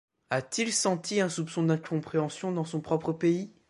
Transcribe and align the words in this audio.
A-t-il 0.31 0.73
senti 0.73 1.21
un 1.21 1.29
soupçon 1.29 1.61
d'incompréhension 1.61 2.51
dans 2.51 2.65
son 2.65 2.81
propre 2.81 3.13
pays? 3.13 3.53